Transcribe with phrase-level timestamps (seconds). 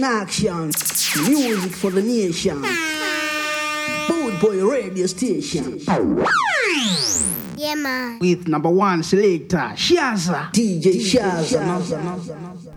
[0.00, 0.66] In action.
[1.28, 2.62] Music for the nation.
[4.08, 5.78] Boot Boy Radio Station.
[7.56, 8.18] Yeah, man.
[8.18, 10.50] With number one selector, Shaza.
[10.52, 12.69] DJ Shaza.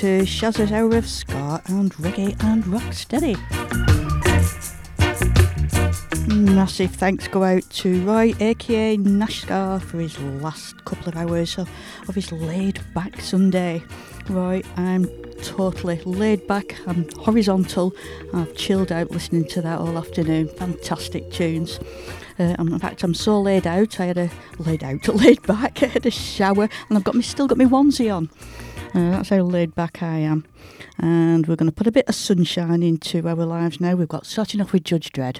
[0.00, 3.36] To Shazza's Hour of Ska and Reggae and Rocksteady.
[6.26, 11.68] Massive thanks go out to Roy, aka Nashgar, for his last couple of hours of,
[12.08, 13.82] of his laid back Sunday.
[14.30, 15.06] Roy, I'm
[15.42, 17.94] totally laid back, I'm horizontal,
[18.32, 20.48] I've chilled out listening to that all afternoon.
[20.48, 21.78] Fantastic tunes.
[22.38, 24.00] Uh, in fact, I'm so laid out.
[24.00, 25.82] I had a laid out, laid back.
[25.82, 28.30] I had a shower, and I've got me still got my onesie on.
[28.92, 30.44] Uh, that's how laid back I am.
[30.98, 33.94] And we're going to put a bit of sunshine into our lives now.
[33.94, 35.38] We've got starting off with Judge Dredd.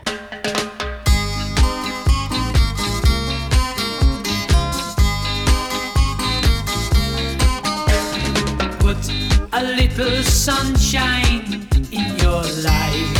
[8.78, 9.10] Put
[9.52, 13.16] a little sunshine in your life.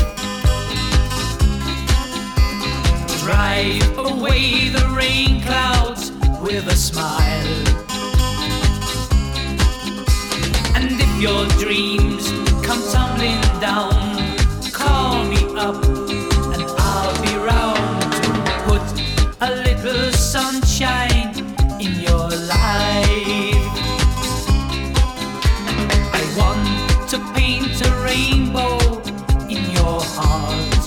[3.20, 7.69] Drive away the rain clouds with a smile.
[11.20, 12.30] Your dreams
[12.64, 13.92] come tumbling down,
[14.72, 18.86] call me up and I'll be round to put
[19.42, 21.36] a little sunshine
[21.78, 23.66] in your life.
[26.18, 28.78] I want to paint a rainbow
[29.50, 30.82] in your heart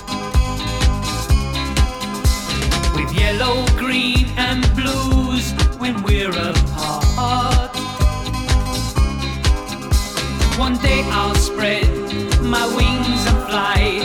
[2.96, 6.32] with yellow, green, and blues when we're
[10.58, 11.84] One day I'll spread
[12.42, 14.03] my wings and fly,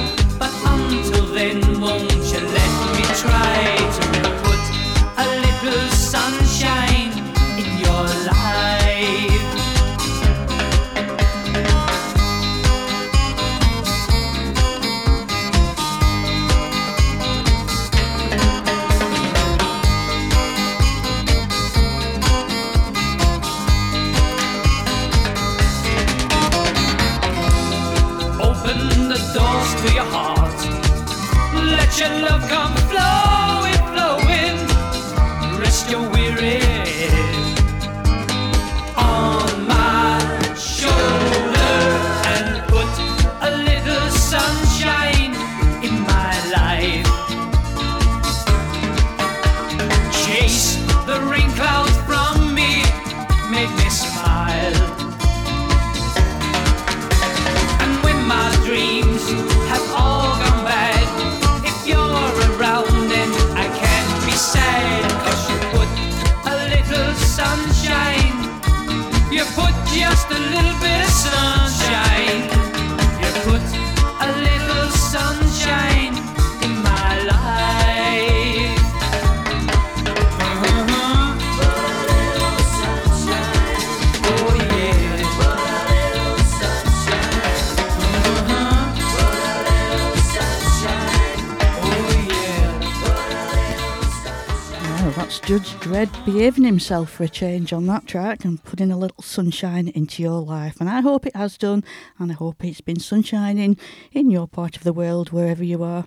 [95.28, 99.22] that's Judge Dredd behaving himself for a change on that track and putting a little
[99.22, 100.80] sunshine into your life.
[100.80, 101.84] And I hope it has done,
[102.18, 103.78] and I hope it's been sunshining
[104.12, 106.06] in your part of the world, wherever you are.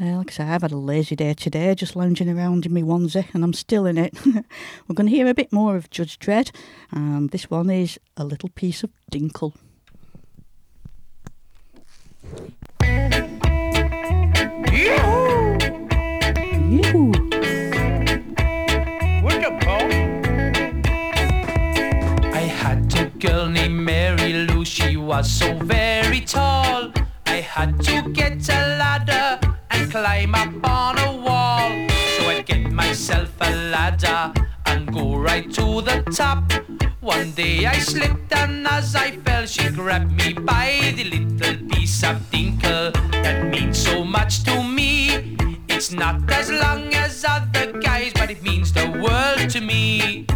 [0.00, 2.82] Uh, like I say, I've had a lazy day today, just lounging around in my
[2.82, 4.14] onesie, and I'm still in it.
[4.26, 6.54] We're going to hear a bit more of Judge Dredd,
[6.92, 9.56] and this one is A Little Piece of Dinkle.
[16.70, 17.12] Yoo-hoo.
[17.12, 17.21] I
[23.22, 26.92] girl named Mary Lou, she was so very tall.
[27.26, 29.38] I had to get a ladder
[29.70, 31.70] and climb up on a wall.
[32.16, 34.32] So I'd get myself a ladder
[34.66, 36.52] and go right to the top.
[37.00, 42.02] One day I slipped and as I fell, she grabbed me by the little piece
[42.02, 42.92] of dinkle
[43.22, 45.36] that means so much to me.
[45.68, 50.26] It's not as long as other guys, but it means the world to me.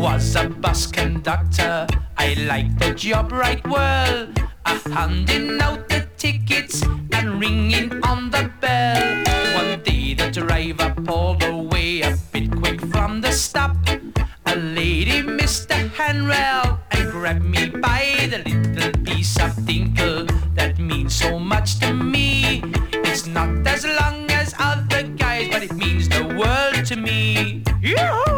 [0.00, 1.86] Was a bus conductor.
[2.16, 4.28] I liked the job right well.
[4.64, 6.82] Uh, handing out the tickets
[7.12, 9.24] and ringing on the bell.
[9.54, 13.76] One day the driver pulled away a bit quick from the stop.
[14.46, 20.24] A lady missed the handrail and grabbed me by the little piece of dinkle
[20.54, 22.62] that means so much to me.
[22.92, 27.64] It's not as long as other guys, but it means the world to me.
[27.82, 28.29] Yoo-hoo!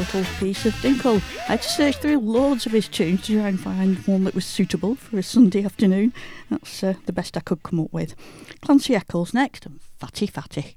[0.00, 1.16] Little piece of dinkle.
[1.40, 4.34] I had to search through loads of his tunes to try and find one that
[4.34, 6.14] was suitable for a Sunday afternoon.
[6.48, 8.14] That's uh, the best I could come up with.
[8.62, 10.76] Clancy Eccles next, and Fatty Fatty.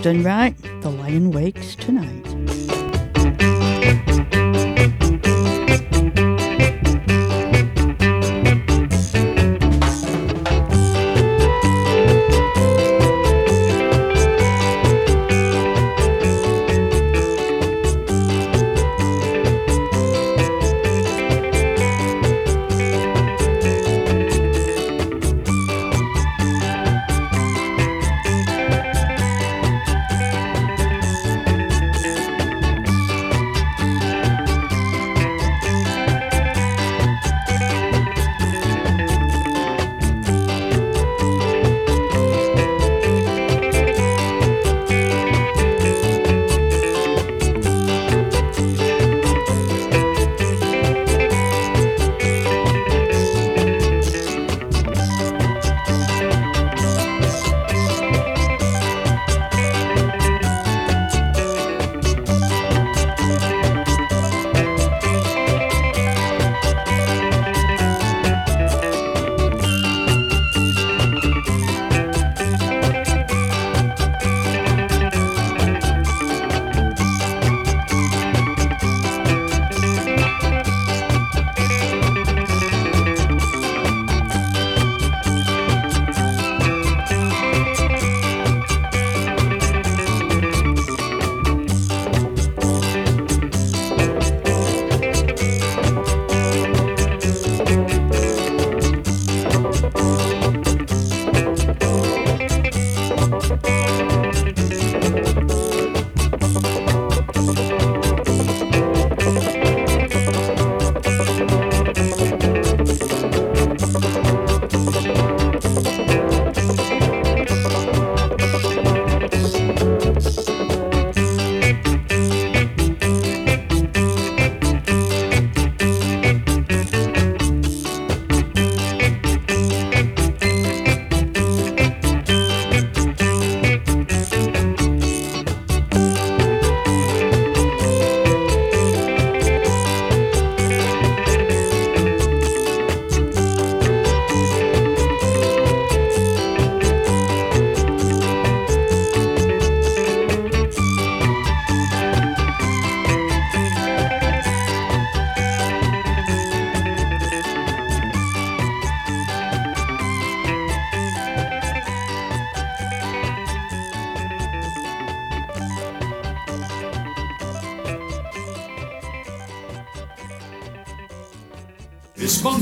[0.00, 0.56] Johnston, right?
[0.80, 2.19] The Lion Wakes Tonight.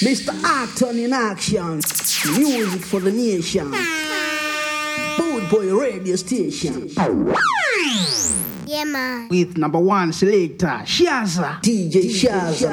[0.00, 0.32] Mr.
[0.42, 1.76] Acton in action.
[2.38, 3.70] Music for the nation.
[5.18, 6.88] Boot Boy Radio Station.
[8.66, 9.28] Yeah, man.
[9.28, 11.60] With number one selector, Shaza.
[11.60, 12.72] DJ Shaza.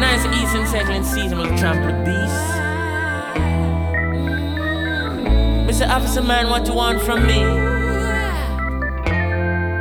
[0.00, 2.44] Nice Eastern second season with Trumpet Beast.
[5.80, 5.88] Mr.
[5.88, 7.40] Officer Man, what you want from me?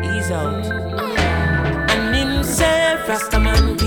[0.08, 0.66] He's out.
[1.90, 3.87] And himself, Rastaman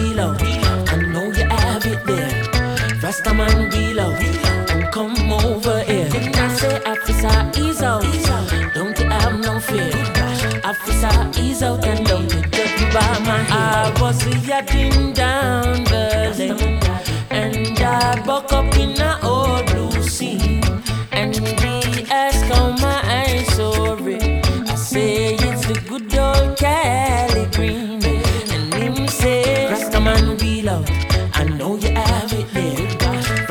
[3.11, 4.23] Rastaman wheel out.
[4.71, 6.09] And come over here.
[6.15, 8.05] I say, Officer, ease out.
[8.73, 9.91] Don't you have no fear.
[10.63, 13.93] Officer, ease out and don't you judge by my hair.
[13.93, 15.20] I was yapping down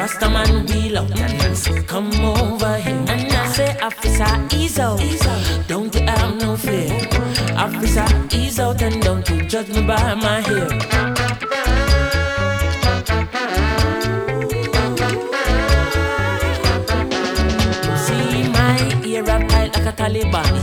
[0.09, 1.19] Rastaman wheel out.
[1.19, 3.05] And say, come over here.
[3.07, 4.99] And I say, officer, ease out.
[5.67, 6.91] Don't you have no fear.
[7.55, 10.69] Officer, ease out and don't you judge me by my hair.
[18.05, 20.58] See my ear up tight like a Taliban.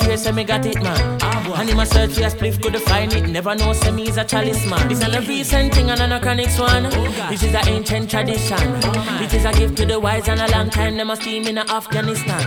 [0.00, 1.18] Yes, sure say me got it, man.
[1.56, 3.28] And him a search a spliff, could find it.
[3.28, 4.88] Never know say me is a chalice man.
[4.88, 6.84] This is a recent thing and an anachronic one.
[7.28, 8.58] This is an ancient tradition.
[9.22, 11.58] It is a gift to the wise and a long time them a steam in
[11.58, 12.42] Afghanistan.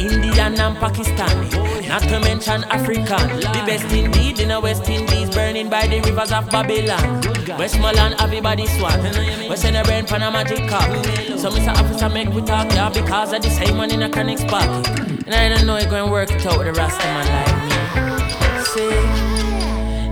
[0.00, 1.50] Indian and Pakistan,
[1.88, 3.28] not to mention African.
[3.40, 7.22] The best indeed in the West Indies, burning by the rivers of Babylon.
[7.58, 9.00] Westmoreland, everybody swat.
[9.48, 11.06] We send a brain pan a cup.
[11.38, 11.74] So Mr.
[11.74, 14.86] Officer make we talk, yeah, because of the same one in a chronic spot.
[15.26, 17.52] And I don't know you going to work it out with the rest of like
[17.64, 18.64] me.
[18.64, 18.98] Say,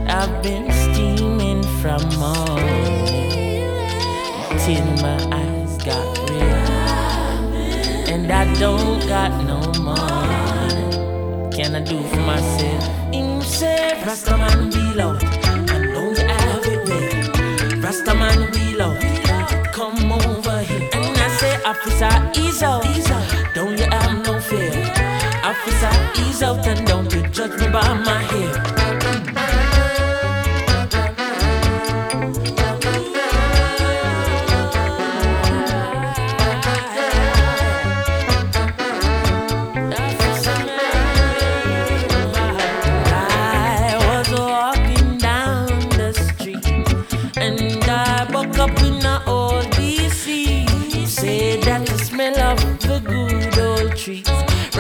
[0.07, 3.67] I've been steaming from morning
[4.65, 8.09] till my eyes got red.
[8.09, 10.26] And I don't got no money.
[11.77, 12.85] I do for myself?
[13.13, 15.19] Himself, Rastaman below.
[15.69, 17.23] I know you have it there.
[17.85, 18.97] Rastaman below.
[19.73, 20.89] Come over here.
[20.95, 22.83] And I say, Officer, ease out.
[23.55, 24.73] Don't you have no fear.
[25.45, 28.86] Officer, ease out and don't you judge me by my hair.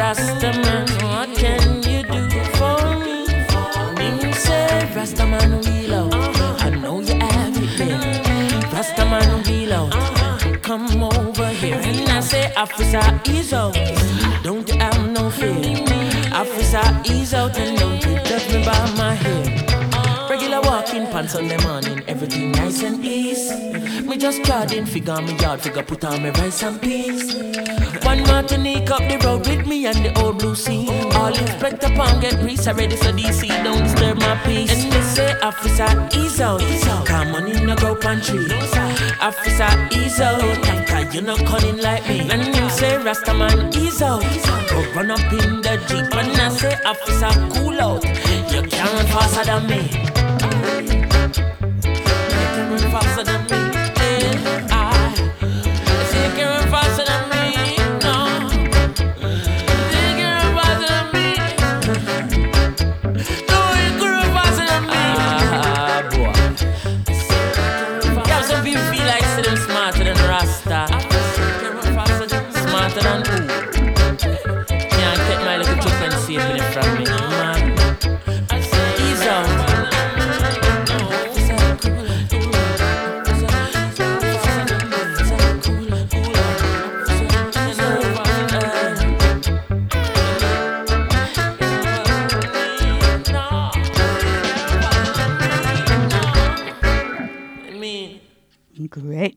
[0.06, 3.26] Rastaman, what can you do for me?
[4.20, 6.14] Him say, Rastaman wheel out.
[6.62, 7.98] I know you have it there.
[8.70, 10.62] Rastaman wheel out.
[10.62, 13.74] Come over here and I say, Officer, ease out.
[14.44, 15.82] Don't have no fear.
[16.32, 17.75] Officer, ease out and
[21.34, 23.72] on the morning, everything nice and easy.
[24.02, 27.34] Me just trotting, figure me yard, figure put on me rice and peas.
[28.04, 30.88] One Martinique up the road with me and the old blue sea.
[31.14, 34.70] All inspector pound get grease already, so DC don't disturb my peace.
[34.70, 36.60] And they say, Officer, ease out.
[37.06, 38.46] Come on in, no go pantry.
[39.20, 40.40] Officer, ease out.
[40.86, 42.20] Cause you not cunning like me.
[42.30, 44.22] And you say, Rastaman, ease out.
[44.70, 46.14] Go run up in the Jeep.
[46.14, 48.04] And I say, Officer, cool out.
[48.52, 50.15] You can't run faster than me.
[52.68, 53.65] You can run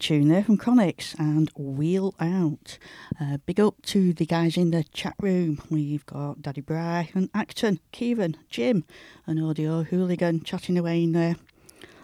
[0.10, 2.80] tune there from Chronixx and Wheel Out.
[3.22, 5.62] Uh, big up to the guys in the chat room.
[5.70, 8.86] We've got Daddy Bry and Acton, Kieran, Jim,
[9.28, 11.36] and Audio Hooligan chatting away in there.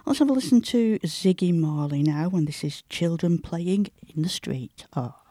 [0.06, 4.30] Let's have a listen to Ziggy Marley now, and this is Children Playing in the
[4.30, 4.86] Street.
[4.96, 5.25] Ah.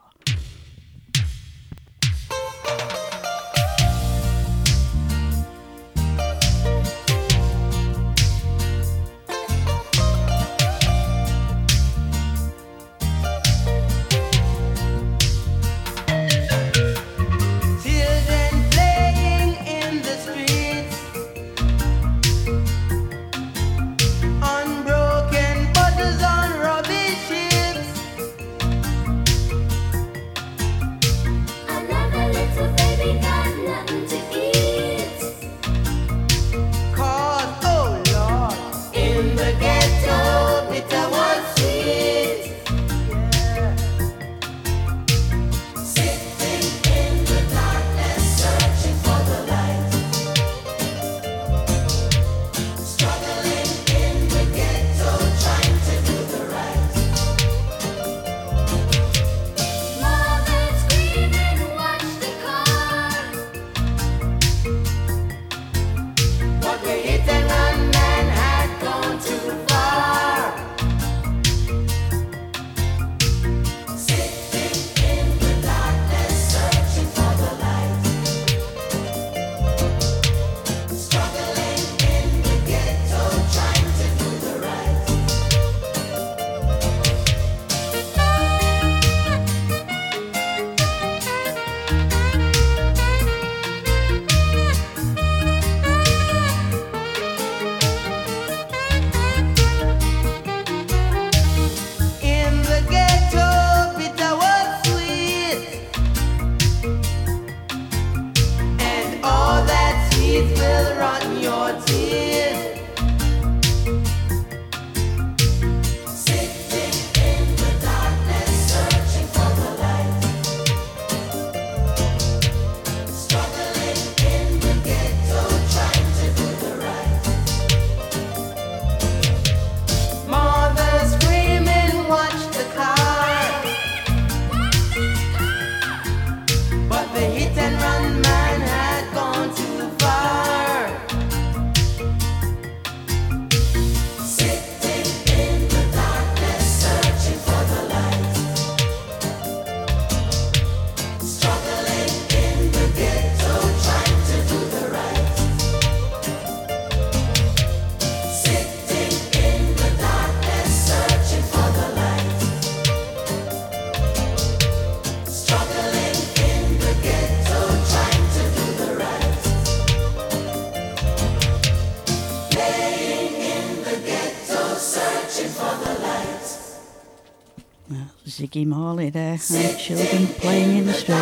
[178.63, 181.15] Marley there and children playing in the street.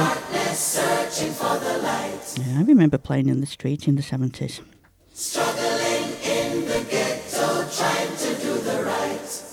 [2.38, 4.60] Yeah, I remember playing in the street in the 70s.
[5.14, 9.44] Struggling in the ghetto, trying to do the right.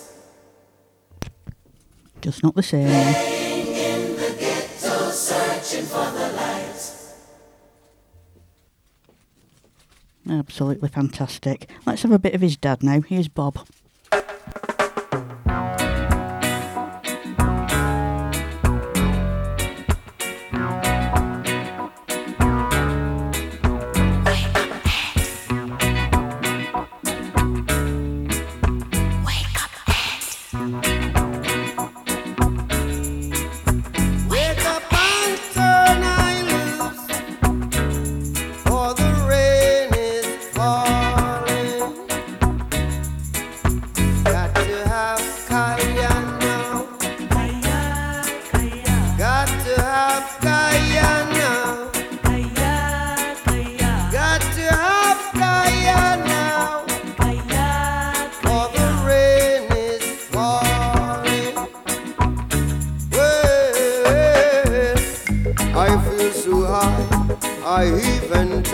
[2.20, 2.86] Just not the same.
[2.86, 7.14] in the ghetto searching for the lights
[10.28, 11.68] Absolutely fantastic.
[11.86, 13.00] Let's have a bit of his dad now.
[13.00, 13.66] Here's Bob.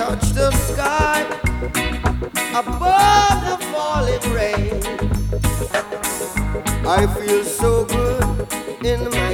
[0.07, 1.23] Touch the sky
[2.55, 4.81] above the falling rain.
[6.87, 8.25] I feel so good
[8.85, 9.26] in my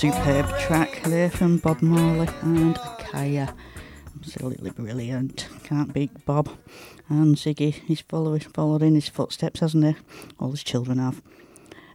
[0.00, 3.54] superb track there from Bob Marley and Kaya.
[4.16, 5.46] Absolutely brilliant.
[5.62, 6.48] Can't beat Bob.
[7.10, 9.96] And Ziggy, he's following, followed in his footsteps, hasn't he?
[10.38, 11.20] All his children have.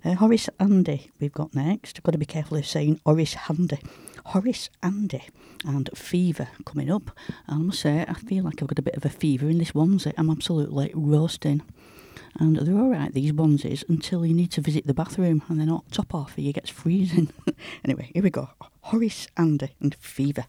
[0.03, 1.97] Uh, Horace Andy, we've got next.
[1.97, 3.79] I've got to be careful of saying Horace Handy.
[4.25, 5.23] Horace Andy
[5.65, 7.09] and Fever coming up.
[7.47, 9.57] And I must say, I feel like I've got a bit of a fever in
[9.57, 10.13] this onesie.
[10.15, 11.63] I'm absolutely roasting.
[12.37, 15.89] And they're alright, these onesies, until you need to visit the bathroom and they're not
[15.91, 17.31] top off or you gets freezing.
[17.85, 18.49] anyway, here we go.
[18.81, 20.45] Horace Andy and Fever.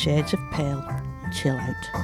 [0.00, 0.82] Shades of Pale.
[1.30, 1.99] Chill out.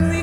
[0.00, 0.22] When we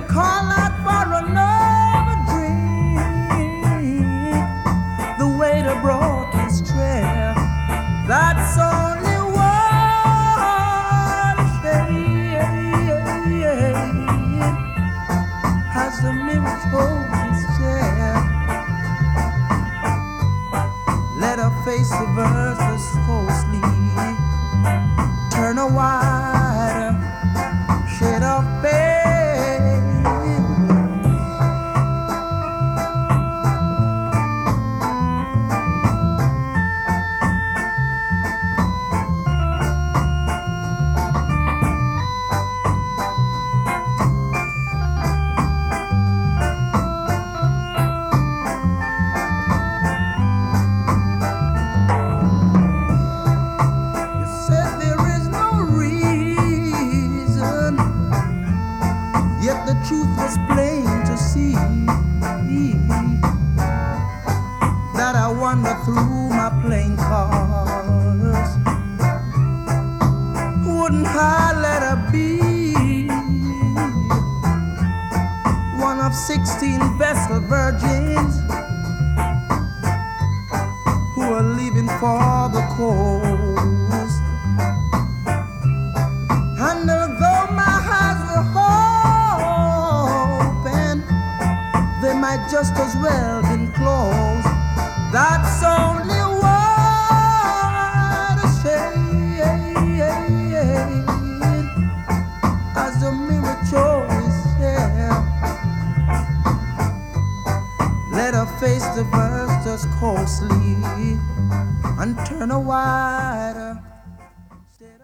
[112.07, 113.81] and turn a wider.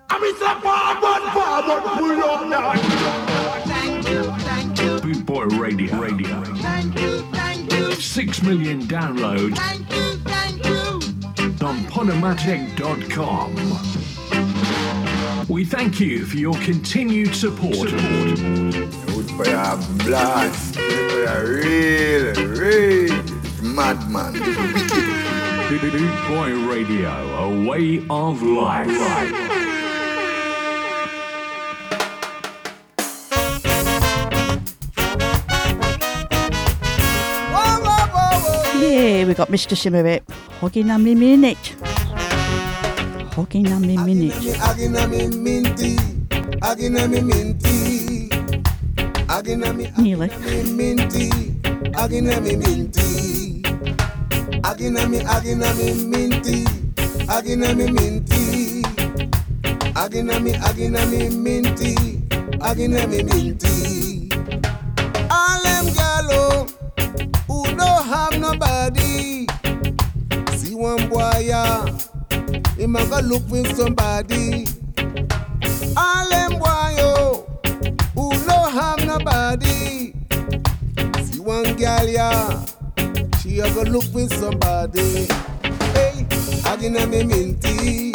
[0.09, 0.19] Uh,
[5.01, 5.99] Boot Boy Radio.
[5.99, 6.43] Radio.
[7.95, 9.59] Six million downloads
[11.61, 13.55] on Podomatic.com.
[15.49, 17.89] We thank you for your continued support.
[17.89, 20.75] Good for your blast.
[20.75, 23.23] Good for your real, real
[23.61, 25.12] madman.
[25.79, 28.87] Boot Boy Radio, a way of life.
[38.79, 39.75] Yeah, we got Mr.
[39.75, 40.21] Simmerit.
[40.61, 41.75] Hugging on me minute.
[43.33, 44.33] Hugging on me minute.
[44.61, 45.95] Agina me minty,
[46.61, 48.29] agina me minty,
[49.27, 50.29] agina me Nearly.
[50.71, 51.29] minty,
[51.93, 53.42] agina me minty,
[54.63, 56.63] Agina mi, agina mi minti,
[57.27, 58.81] agina mi minti.
[59.95, 61.95] Agina mi, agina mi minti,
[62.59, 64.29] agina mi minti.
[65.29, 66.67] All them gallo
[67.47, 69.47] who don't have nobody.
[70.57, 71.85] See one boy, yeah,
[72.77, 74.65] he might go look with somebody.
[75.97, 77.45] All them boy, oh,
[78.15, 80.13] who don't have nobody.
[81.25, 82.65] See one gal, yeah.
[83.43, 85.27] She a go look with somebody.
[85.93, 86.25] Hey,
[86.63, 88.13] agina me minty,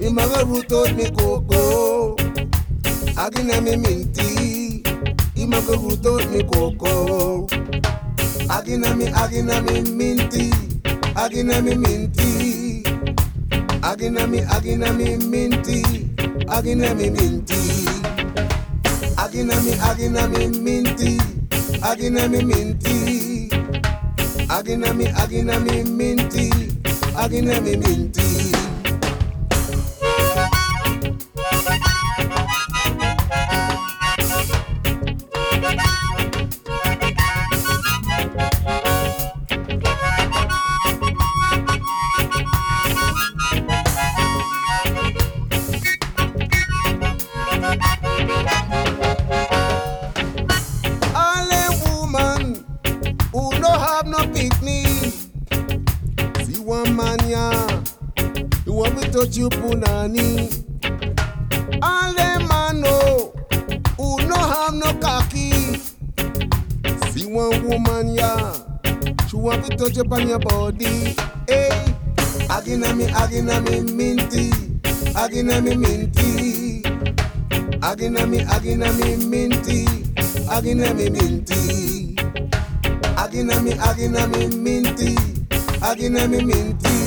[0.00, 2.16] a go root out me cocoa.
[3.14, 4.82] Agina me minty,
[5.36, 7.46] a go root out me cocoa.
[8.48, 10.50] Agina me, agina me minty,
[11.14, 12.82] agina me minty.
[13.82, 15.82] Agina me, agina me minty,
[16.48, 17.54] agina me minty.
[19.16, 21.18] Agina me, agina me minty,
[21.82, 23.33] agina me minty.
[24.54, 26.48] Agina me, agina me minty,
[27.16, 28.73] agina me minty.
[59.34, 60.50] Touch you punani.
[61.82, 63.32] All them man know
[63.96, 65.50] who no have no cocky.
[67.12, 68.54] See one woman yeah,
[69.28, 71.16] she want to touch upon your body.
[71.48, 71.70] Hey,
[72.48, 74.50] agina me, agina me minty,
[75.14, 76.82] agina me minty.
[77.80, 79.84] Agina me, agina me minty,
[80.48, 82.14] agina me minty.
[83.16, 85.14] Agina me, agina me minty,
[85.80, 87.03] agina me minty.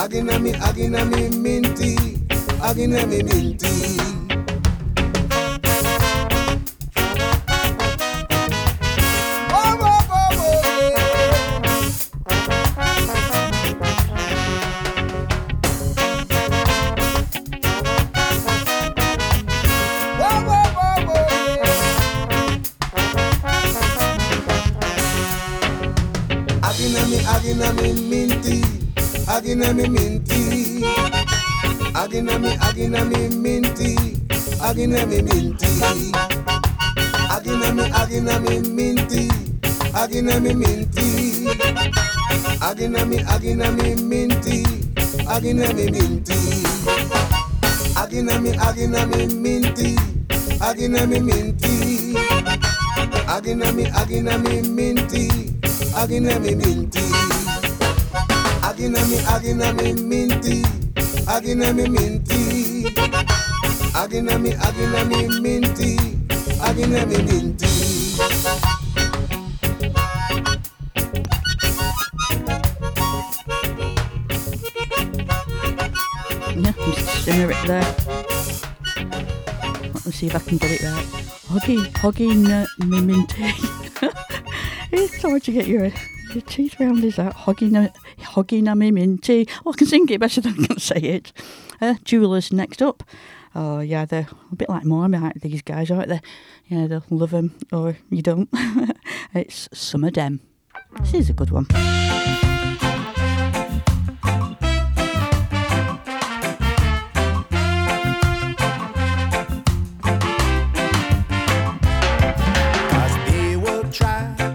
[0.00, 1.94] Agina me, agina me minty,
[2.62, 4.09] agina minty.
[43.50, 44.62] Agina me minty,
[45.26, 46.34] agina me minty.
[47.98, 49.96] Agina me, agina me minty,
[50.60, 52.14] agina me minty.
[53.26, 55.28] Agina me, agina me minty,
[55.98, 57.00] agina me minty.
[58.62, 60.62] Agina me, agina me minty,
[61.26, 62.84] agina me minty.
[63.98, 65.96] Agina me, agina me minty,
[66.62, 68.69] agina me minty.
[77.30, 77.80] Simmer it there.
[79.94, 81.06] Let me see if I can get it right.
[81.46, 83.52] Hoggy, nut, me minty.
[84.90, 85.92] it's hard to get your,
[86.34, 87.36] your teeth round, is that?
[87.36, 87.70] Hoggy,
[88.64, 89.46] na me minty.
[89.64, 91.32] Oh, I can sing it better than I can say it.
[91.80, 93.04] Uh, Jewelers next up.
[93.54, 96.20] Oh, yeah, they're a bit like Marmite, these guys, aren't they?
[96.66, 98.48] Yeah, they'll love them or you don't.
[99.34, 100.40] it's of them.
[100.98, 101.68] This is a good one.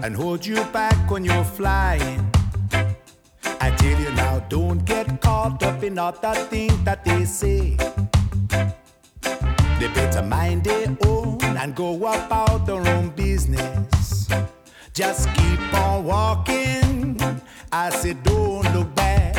[0.06, 2.30] And hold you back when you're flying.
[3.60, 7.76] I tell you now, don't get caught up in all the things that they say.
[9.80, 14.28] They better mind their own and go about their own business.
[14.92, 17.20] Just keep on walking.
[17.72, 19.34] I said, don't look back.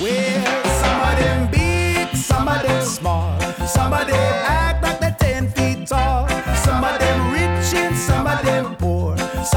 [0.00, 3.38] Well, some of them big, some of them small.
[3.66, 6.35] Some of them act like they're 10 feet tall.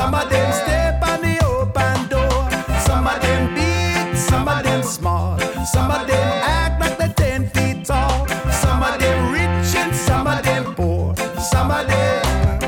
[0.10, 2.50] Some of them step on the open door.
[2.82, 5.38] Some of them big, some of them small.
[5.68, 8.28] Some of them act like they're 10 feet tall.
[8.52, 11.16] Some of them rich and some of them poor.
[11.52, 12.60] Some of them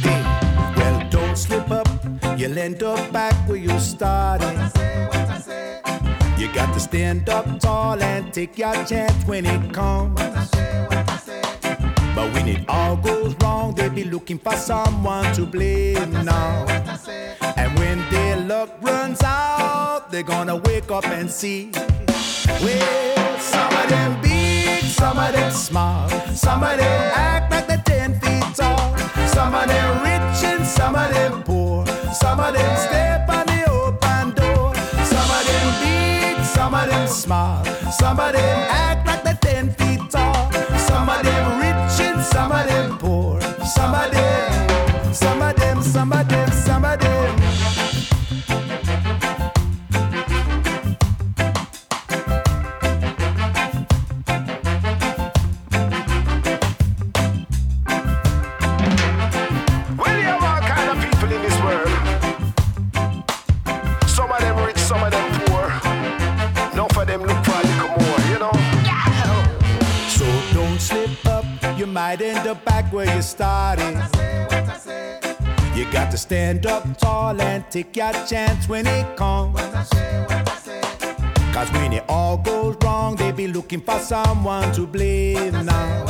[0.00, 0.22] Hey,
[0.78, 1.86] well, don't slip up.
[2.38, 4.56] You'll end up back where you started.
[6.38, 10.48] You got to stand up tall and take your chance when it comes.
[12.32, 16.66] When it all goes wrong, they be looking for someone to blame now.
[17.56, 21.70] And when their luck runs out, they're gonna wake up and see.
[22.62, 27.82] Well, some of them big, some of them small, some of them act like they're
[27.84, 28.96] 10 feet tall,
[29.28, 33.70] some of them rich and some of them poor, some of them step on the
[33.70, 34.74] open door,
[35.04, 39.70] some of them big, some of them small, some of them act like they're 10
[39.74, 41.57] feet tall, some of them
[42.60, 48.17] of them poor, some of them, some of them, some of them, some of them.
[76.18, 79.56] Stand up tall and take your chance when it comes.
[81.54, 86.06] Cause when it all goes wrong, they be looking for someone to blame now.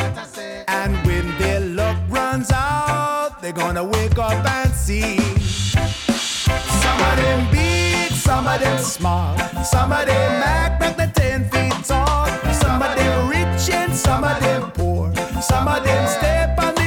[0.66, 5.18] And when their luck runs out, they're gonna wake up and see.
[5.18, 11.50] Some of them big, some of them small, some of them act like they're 10
[11.50, 16.58] feet tall, some of them rich and some of them poor, some of them step
[16.58, 16.77] on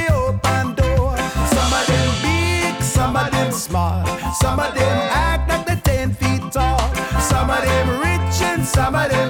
[4.71, 6.79] of them act like they're 10 feet tall,
[7.19, 9.20] some of them rich and some of them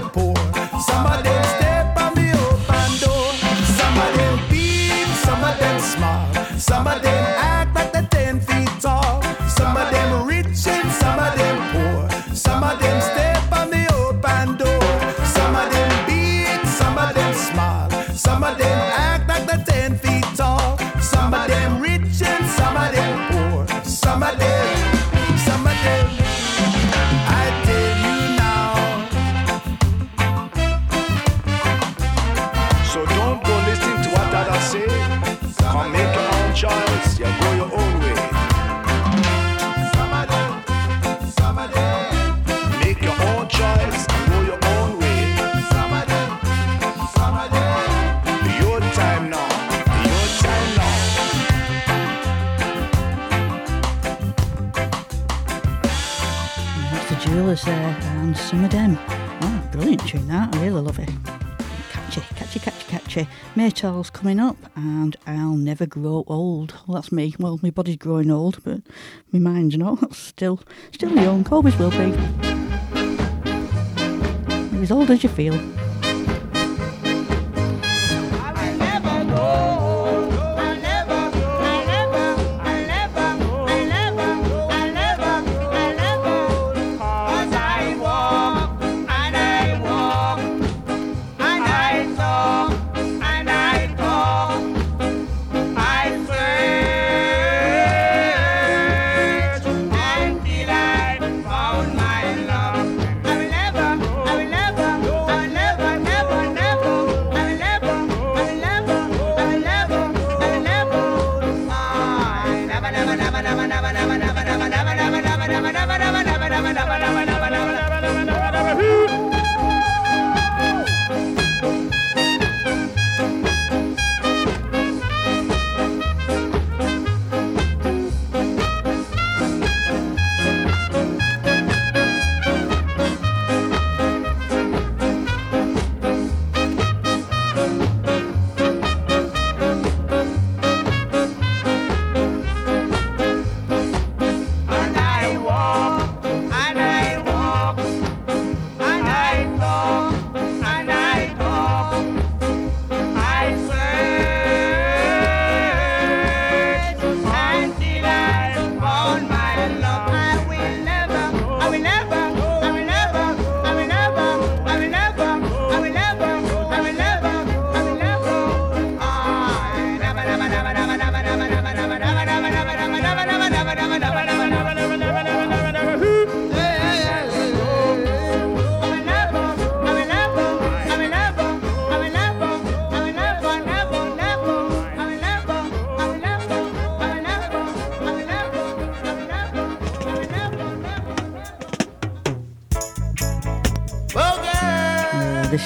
[63.82, 66.76] Coming up, and I'll never grow old.
[66.86, 67.34] Well, that's me.
[67.40, 68.82] Well, my body's growing old, but
[69.32, 70.14] my mind's not.
[70.14, 70.60] Still,
[70.92, 71.48] still young.
[71.52, 72.10] Always will be.
[74.72, 75.60] You're as old as you feel.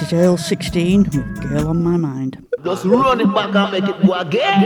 [0.06, 2.46] is Earl 16 with Girl on My Mind.
[2.64, 4.62] Just run it back and make it go again.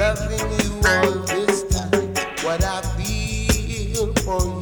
[0.00, 2.08] loving you all this time.
[2.42, 4.59] What I feel for you.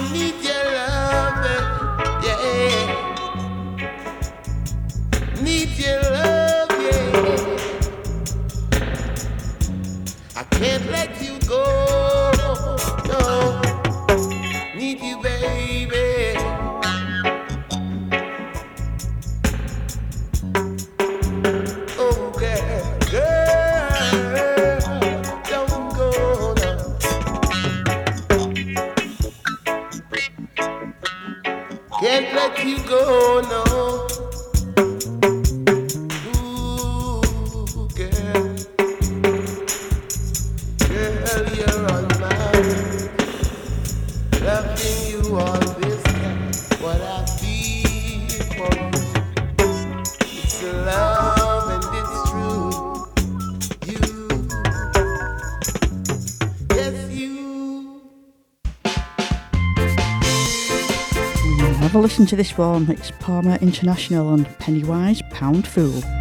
[0.00, 0.49] 你。
[62.20, 62.90] listen to this one.
[62.90, 66.19] It's Palmer International and Pennywise Pound Fool.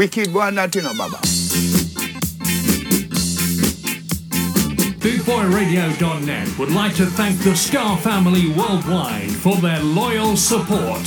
[0.00, 1.18] Wicked one, that you know, Baba.
[4.96, 11.04] BootboyRadio.net would like to thank the Ska family worldwide for their loyal support.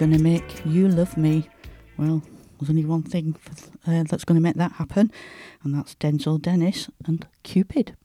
[0.00, 1.46] Gonna make you love me?
[1.98, 2.22] Well,
[2.58, 3.52] there's only one thing for,
[3.86, 5.12] uh, that's gonna make that happen,
[5.62, 7.98] and that's Denzil Dennis and Cupid.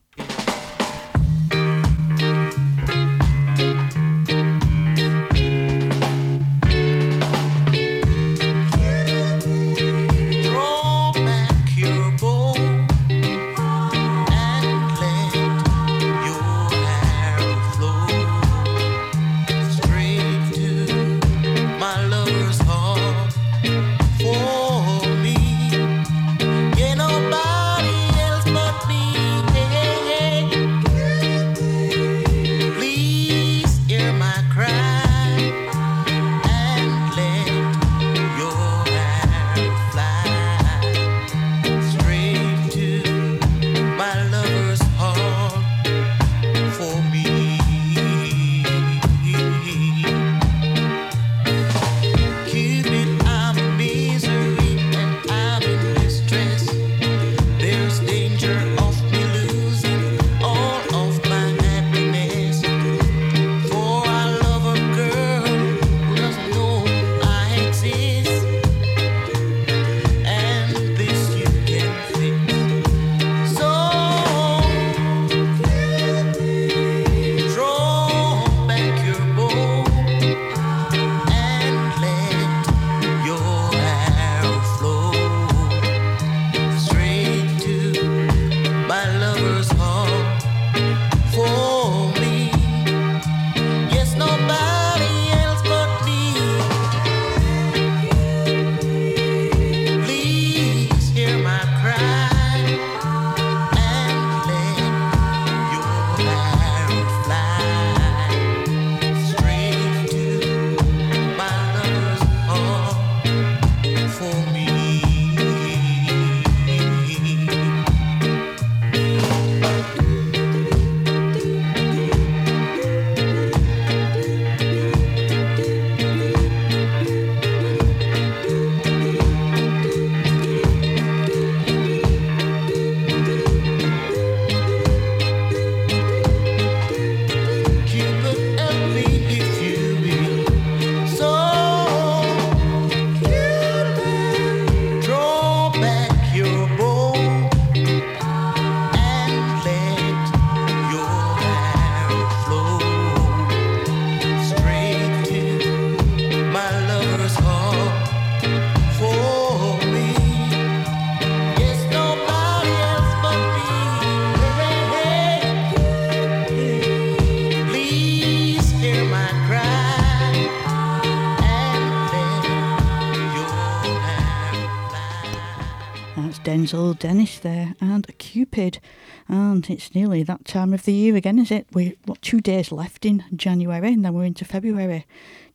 [177.25, 178.79] There and Cupid.
[179.27, 181.65] And it's nearly that time of the year again, is it?
[181.73, 185.05] We've got two days left in January and then we're into February.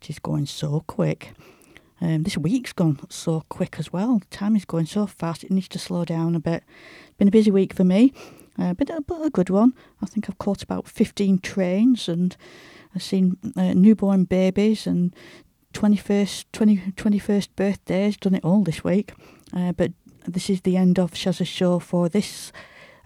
[0.01, 1.33] It is going so quick.
[2.01, 4.21] Um, this week's gone so quick as well.
[4.31, 6.65] Time is going so fast, it needs to slow down a bit.
[7.09, 8.13] It's Been a busy week for me,
[8.59, 9.75] uh, but, a, but a good one.
[10.03, 12.37] I think I've caught about 15 trains and
[12.95, 15.15] I've seen uh, newborn babies and
[15.73, 19.13] 21st, 20, 21st birthdays, done it all this week.
[19.55, 19.93] Uh, but
[20.27, 22.53] this is the end of Shazza show for this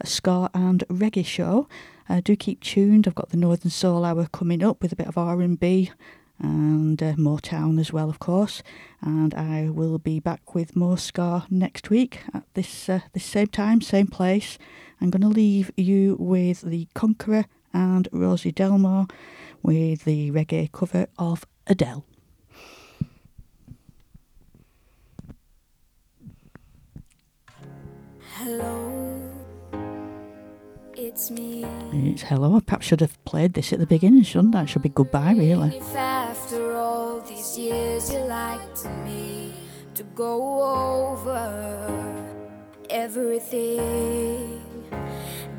[0.04, 1.68] ska and reggae show.
[2.08, 3.06] Uh, do keep tuned.
[3.06, 5.90] I've got the Northern Soul Hour coming up with a bit of R&B
[6.38, 8.62] and uh, Motown as well, of course.
[9.00, 13.46] And I will be back with more ska next week at this uh, this same
[13.46, 14.58] time, same place.
[15.00, 19.08] I'm going to leave you with the Conqueror and Rosie Delmore
[19.62, 22.04] with the reggae cover of Adele.
[28.44, 29.32] Hello,
[30.94, 31.64] it's me.
[31.94, 32.56] It's hello.
[32.56, 34.64] I perhaps should have played this at the beginning, shouldn't I?
[34.64, 35.74] It should be goodbye, really.
[35.78, 39.54] If after all these years you like to me
[39.94, 41.40] to go over
[42.90, 44.60] everything.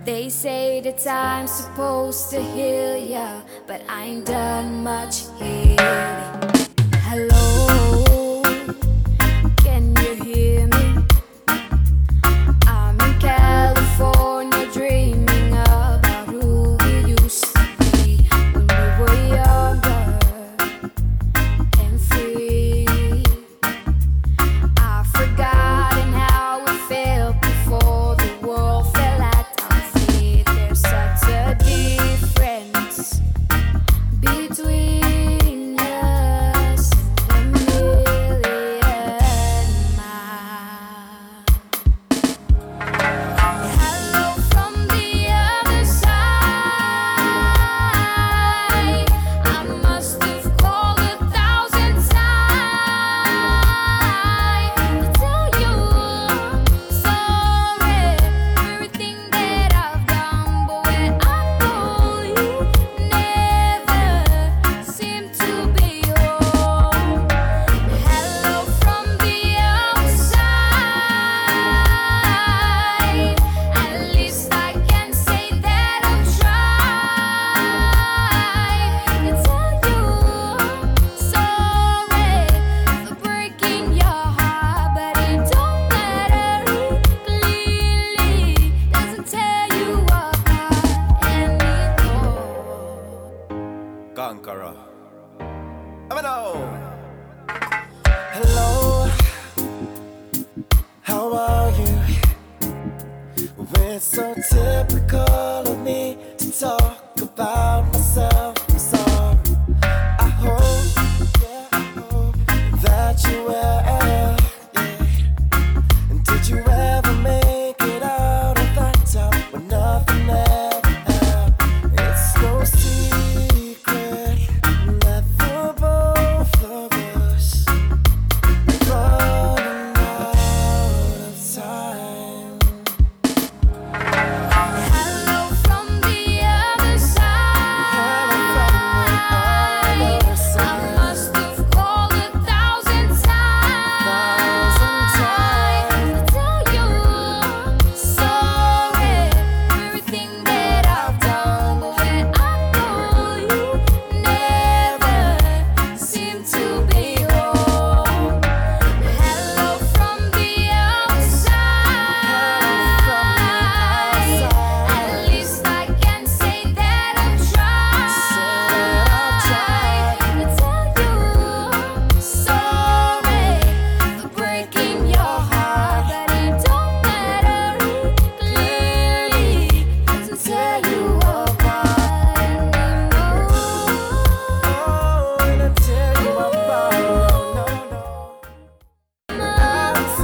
[0.03, 5.77] They say that I'm supposed to heal ya, but I ain't done much healing.
[7.01, 7.54] Hello,